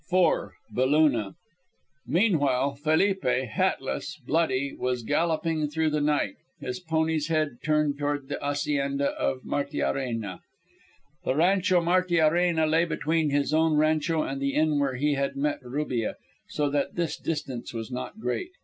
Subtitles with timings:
[0.11, 0.49] IV.
[0.73, 1.35] BELUNA
[2.07, 8.39] Meanwhile Felipe, hatless, bloody, was galloping through the night, his pony's head turned toward the
[8.41, 10.39] hacienda of Martiarena.
[11.23, 15.61] The Rancho Martiarena lay between his own rancho and the inn where he had met
[15.63, 16.15] Rubia,
[16.49, 18.49] so that this distance was not great.